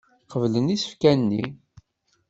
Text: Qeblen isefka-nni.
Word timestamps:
Qeblen 0.31 0.73
isefka-nni. 0.75 1.43